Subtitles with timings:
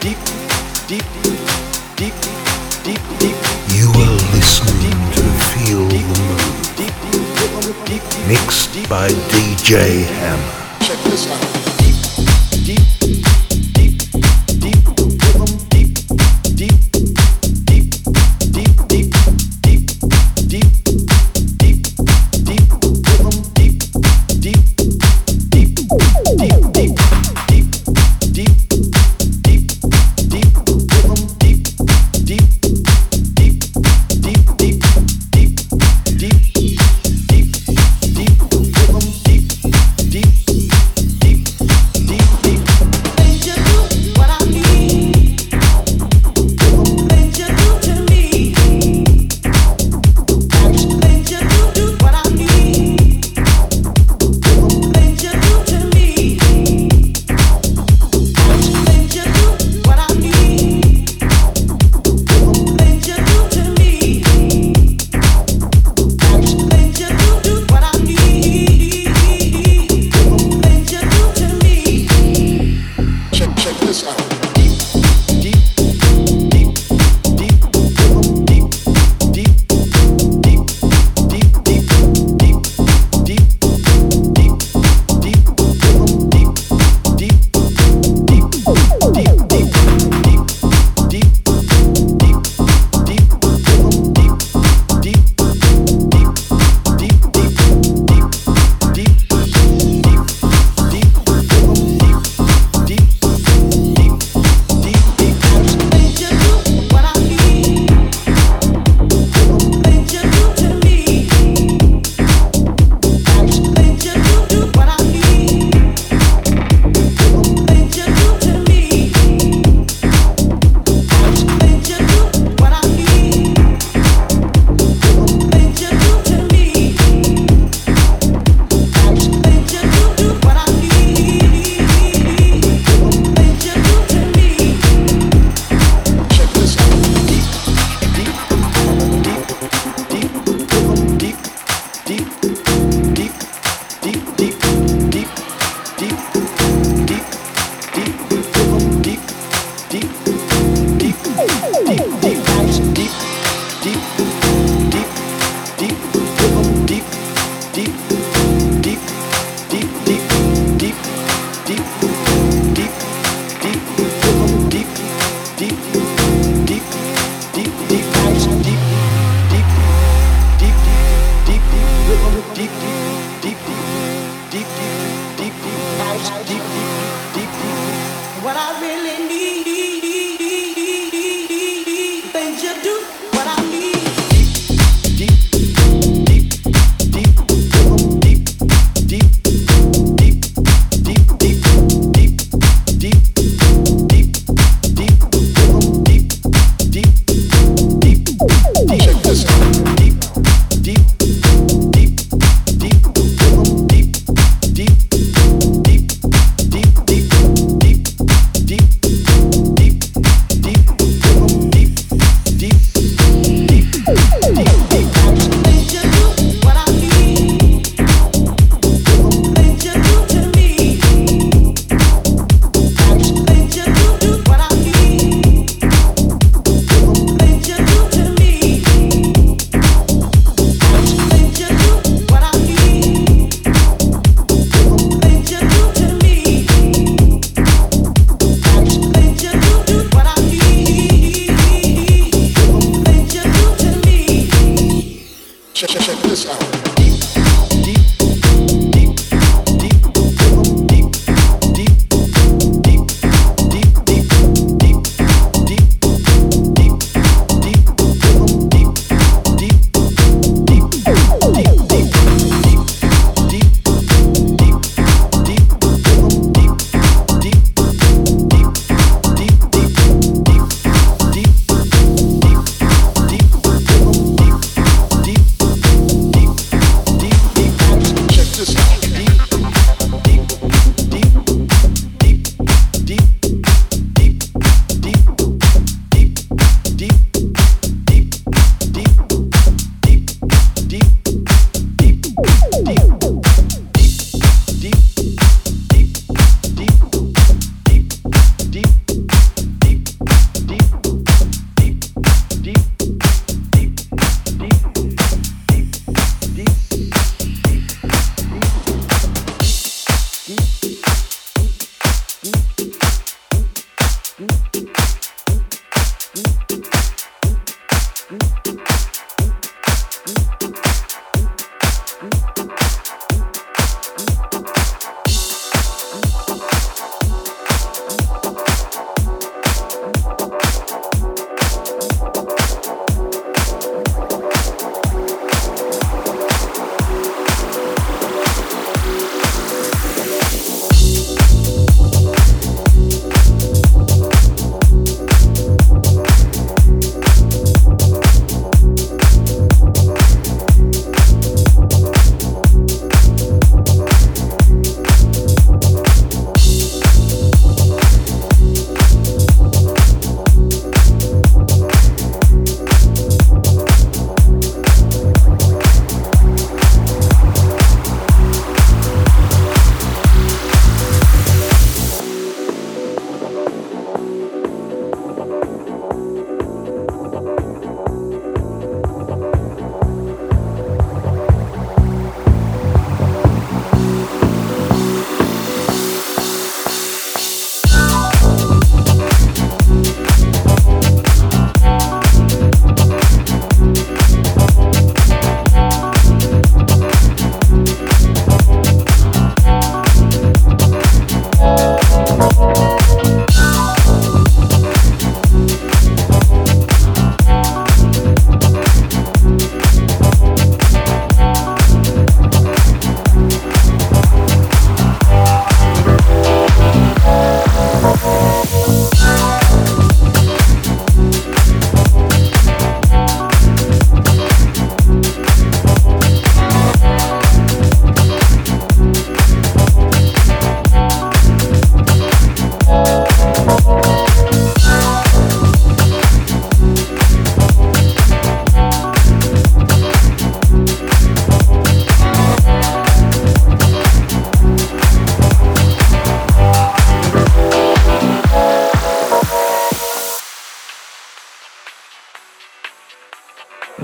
[0.00, 0.14] You
[3.90, 6.46] are listening to Feel the Moon,
[8.28, 10.57] mixed by DJ Hammer.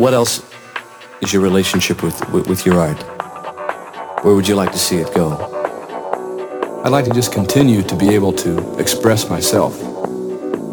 [0.04, 0.44] What else
[1.22, 3.02] is your relationship with, with, with your art?
[4.22, 5.32] Where would you like to see it go?
[6.84, 9.72] I'd like to just continue to be able to express myself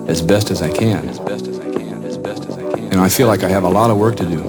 [0.10, 1.08] as best as I can.
[1.08, 2.04] As best as I can.
[2.04, 2.92] As best as I can.
[2.92, 4.42] And I feel like I have a lot of work to do.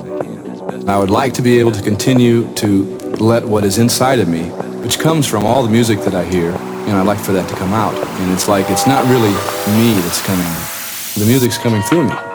[0.89, 2.83] I would like to be able to continue to
[3.21, 4.47] let what is inside of me,
[4.83, 7.55] which comes from all the music that I hear, and I'd like for that to
[7.55, 7.95] come out.
[7.95, 9.31] And it's like it's not really
[9.79, 10.53] me that's coming.
[11.17, 12.32] The music's coming through me.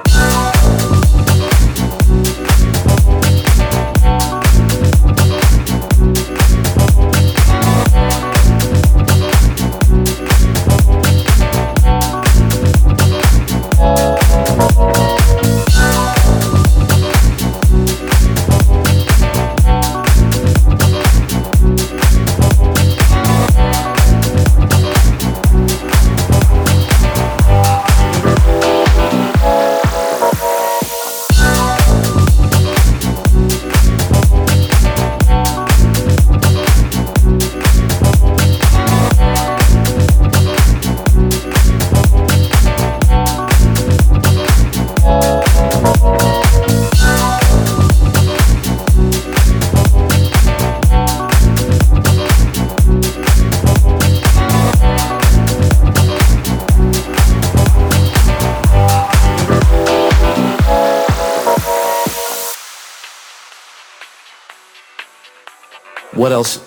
[66.27, 66.61] What else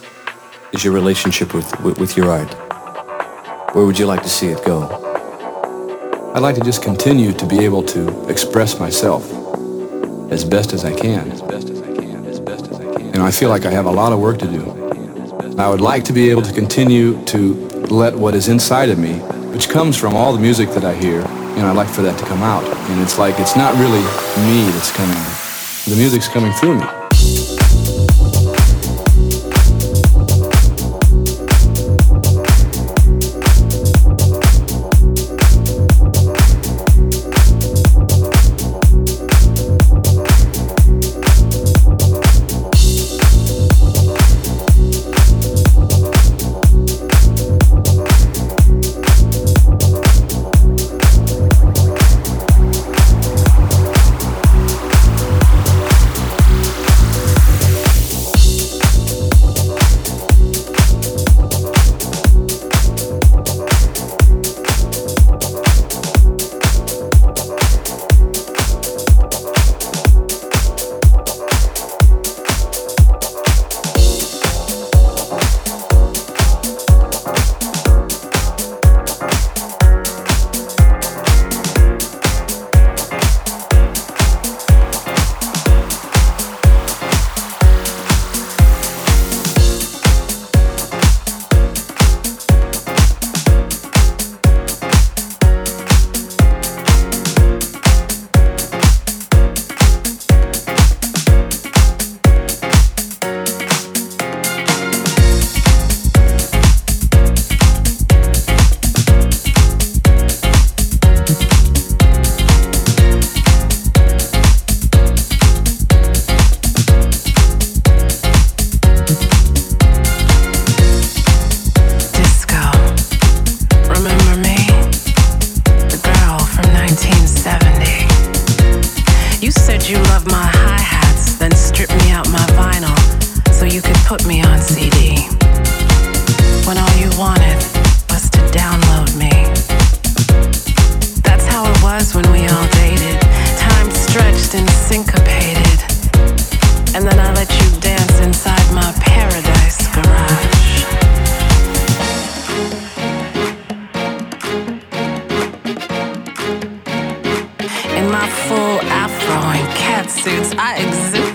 [0.73, 2.51] is your relationship with, with, with your art?
[3.75, 4.89] Where would you like to see it go?
[6.35, 9.31] I'd like to just continue to be able to express myself
[10.33, 11.31] as best as I can.
[11.31, 12.25] As best as I can.
[12.25, 13.09] As best as I can.
[13.09, 14.65] And I feel like I have a lot of work to do.
[15.59, 17.53] I would like to be able to continue to
[17.91, 19.17] let what is inside of me,
[19.53, 22.25] which comes from all the music that I hear, and I'd like for that to
[22.25, 22.65] come out.
[22.65, 24.01] And it's like it's not really
[24.49, 25.23] me that's coming.
[25.85, 27.00] The music's coming through me.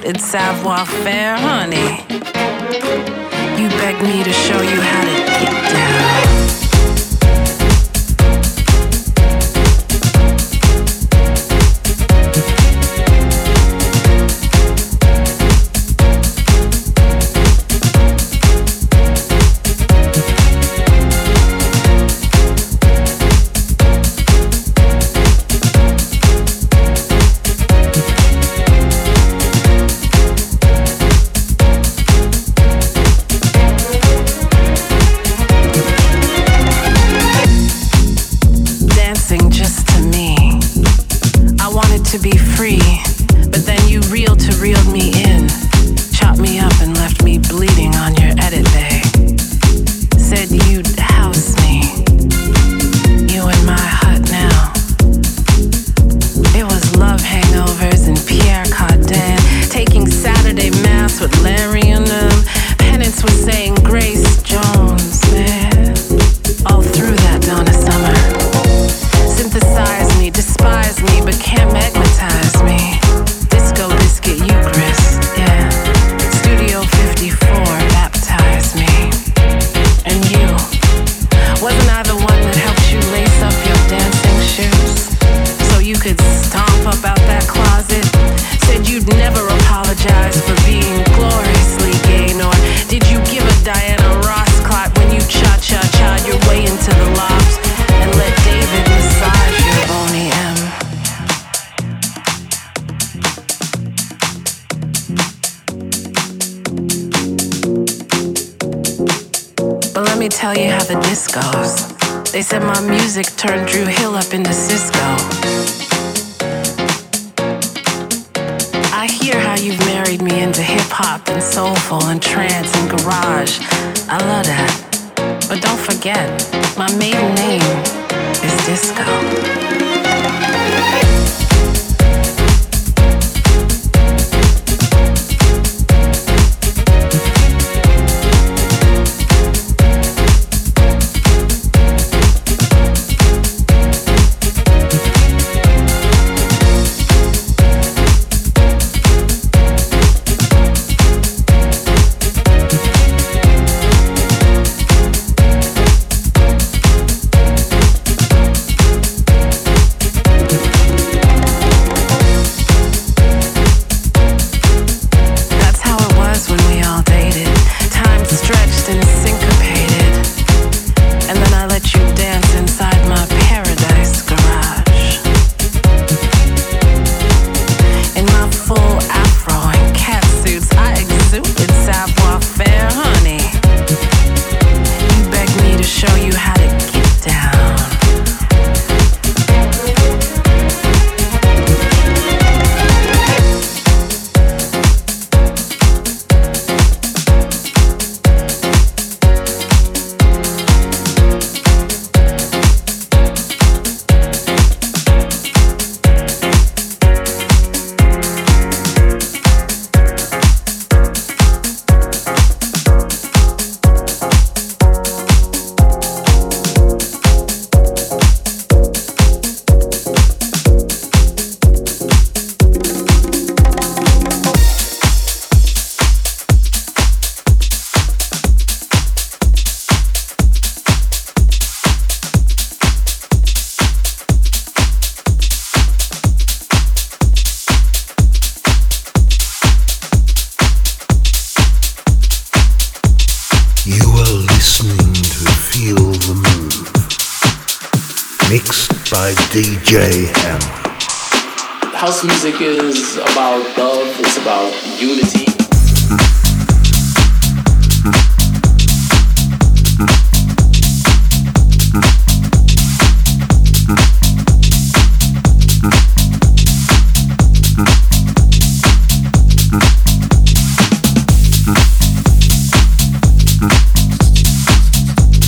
[0.05, 2.03] and savoir faire, honey.
[3.59, 6.64] You beg me to show you how to get down.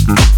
[0.08, 0.37] Mm-hmm.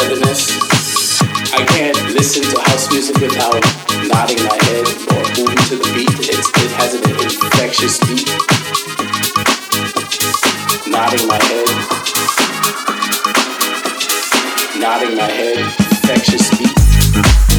[0.00, 1.22] Togetherness.
[1.52, 3.60] I can't listen to house music without
[4.08, 6.08] nodding my head or moving to the beat.
[6.28, 8.28] It's, it has an infectious beat.
[10.90, 11.68] Nodding my head.
[14.80, 15.58] Nodding my head.
[15.58, 17.49] Infectious beat.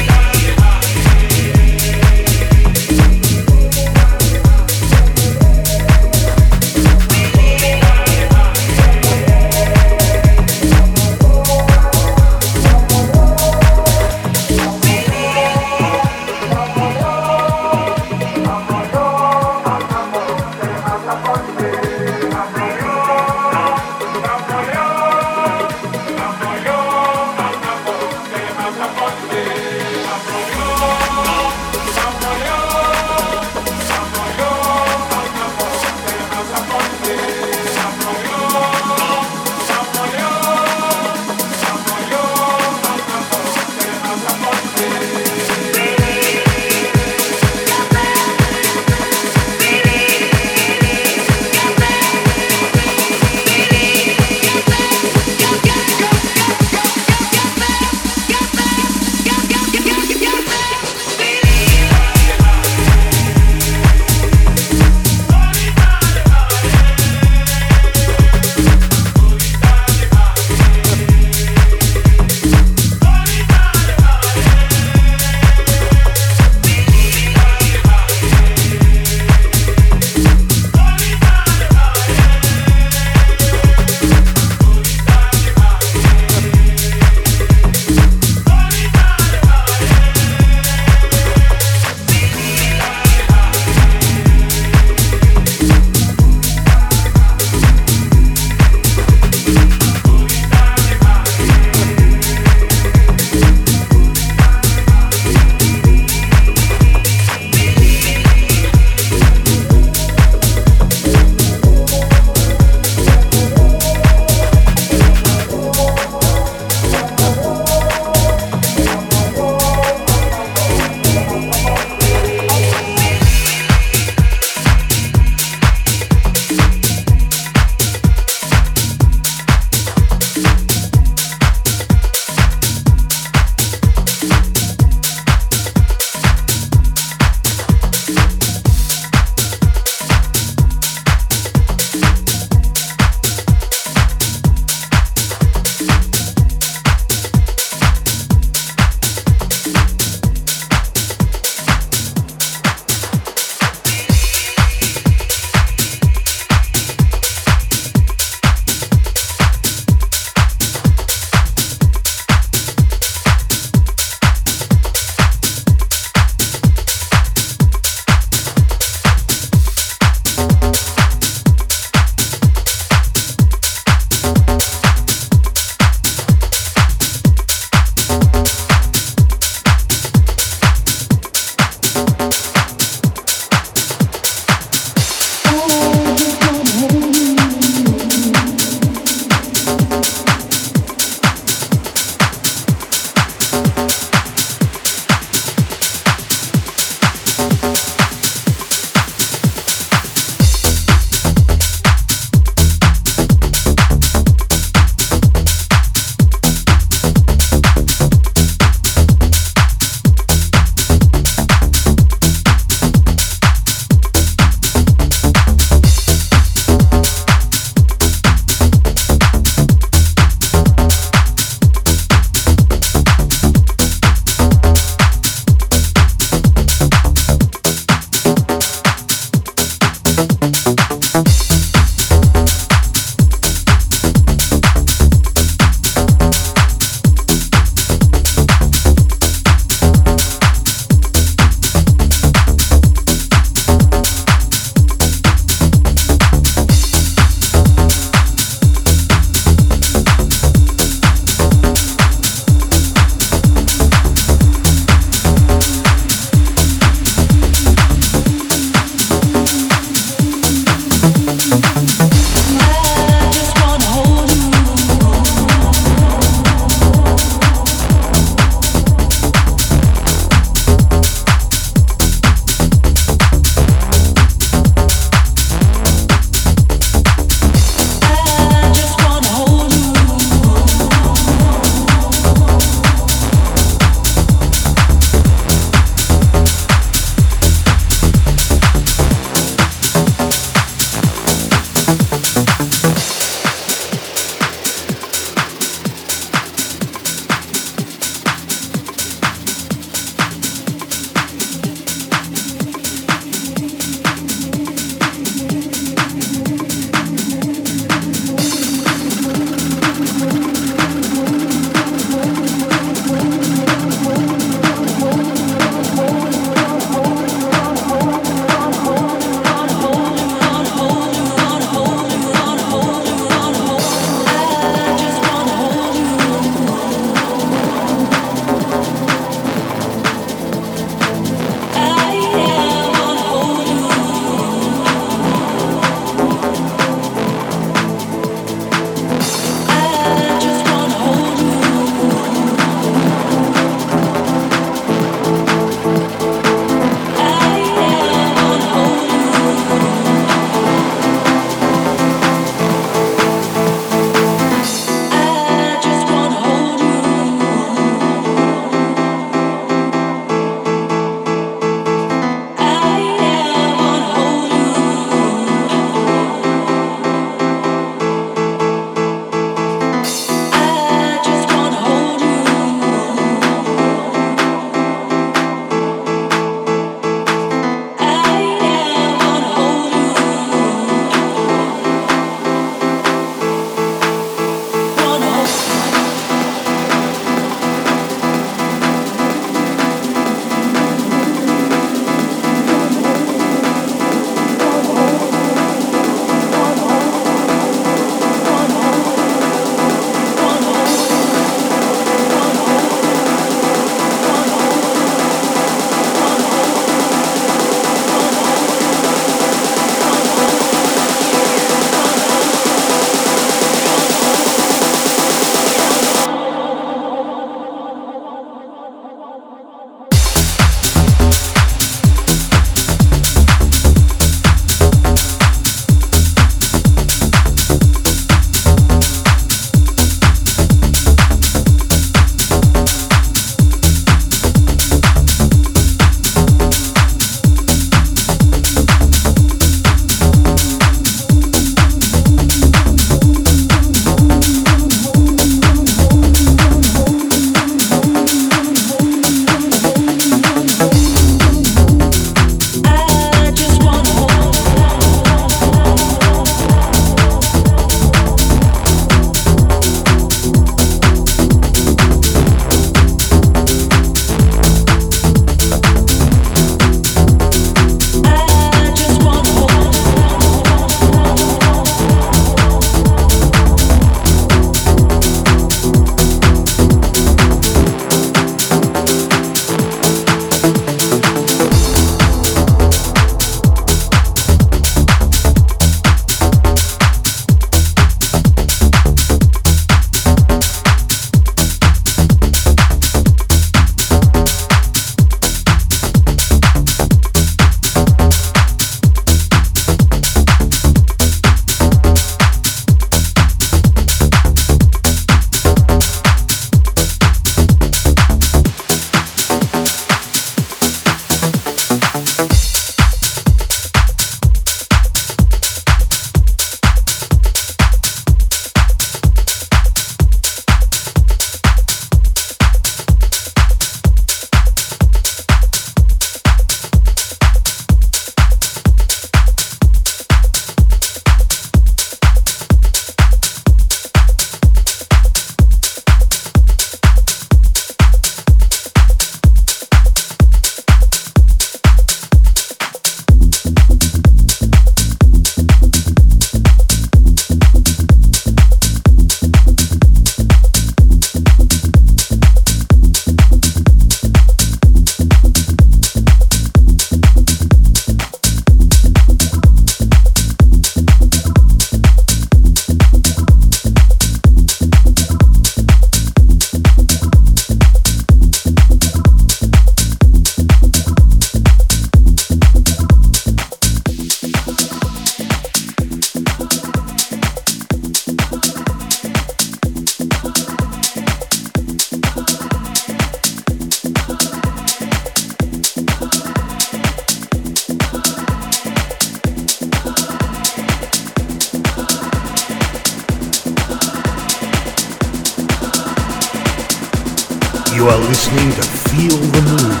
[598.34, 600.00] Listening to Feel the Move.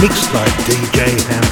[0.00, 1.47] Mixed by DJ Hammer.